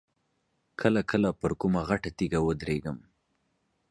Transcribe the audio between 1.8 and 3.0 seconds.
غټه تیږه ودرېږم.